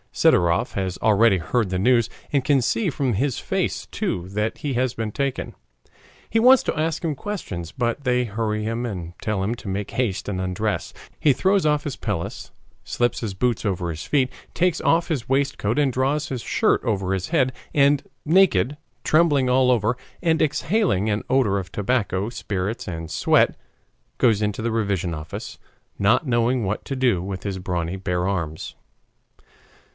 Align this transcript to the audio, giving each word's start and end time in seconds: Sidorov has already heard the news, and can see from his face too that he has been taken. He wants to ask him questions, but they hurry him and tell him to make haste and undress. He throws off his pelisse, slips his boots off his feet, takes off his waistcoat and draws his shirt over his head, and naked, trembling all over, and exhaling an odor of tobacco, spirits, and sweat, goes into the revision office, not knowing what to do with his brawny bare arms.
Sidorov 0.11 0.73
has 0.73 0.97
already 0.97 1.37
heard 1.37 1.69
the 1.69 1.79
news, 1.79 2.09
and 2.33 2.43
can 2.43 2.61
see 2.61 2.89
from 2.89 3.13
his 3.13 3.37
face 3.39 3.85
too 3.85 4.27
that 4.29 4.57
he 4.57 4.73
has 4.73 4.95
been 4.95 5.11
taken. 5.11 5.53
He 6.27 6.39
wants 6.39 6.63
to 6.63 6.77
ask 6.77 7.03
him 7.03 7.13
questions, 7.13 7.71
but 7.71 8.03
they 8.03 8.25
hurry 8.25 8.63
him 8.63 8.85
and 8.85 9.13
tell 9.21 9.43
him 9.43 9.53
to 9.55 9.67
make 9.69 9.91
haste 9.91 10.27
and 10.27 10.41
undress. 10.41 10.91
He 11.19 11.33
throws 11.33 11.65
off 11.67 11.85
his 11.85 11.95
pelisse, 11.95 12.51
slips 12.83 13.21
his 13.21 13.35
boots 13.35 13.63
off 13.63 13.79
his 13.79 14.03
feet, 14.03 14.29
takes 14.55 14.81
off 14.81 15.07
his 15.07 15.29
waistcoat 15.29 15.77
and 15.79 15.93
draws 15.93 16.29
his 16.29 16.41
shirt 16.41 16.81
over 16.83 17.13
his 17.13 17.29
head, 17.29 17.53
and 17.73 18.03
naked, 18.25 18.77
trembling 19.03 19.49
all 19.49 19.69
over, 19.71 19.95
and 20.21 20.41
exhaling 20.41 21.09
an 21.09 21.23
odor 21.29 21.59
of 21.59 21.71
tobacco, 21.71 22.27
spirits, 22.29 22.87
and 22.87 23.11
sweat, 23.11 23.55
goes 24.17 24.41
into 24.41 24.63
the 24.63 24.71
revision 24.71 25.13
office, 25.13 25.59
not 25.99 26.27
knowing 26.27 26.65
what 26.65 26.83
to 26.85 26.95
do 26.95 27.21
with 27.21 27.43
his 27.43 27.59
brawny 27.59 27.95
bare 27.95 28.27
arms. 28.27 28.75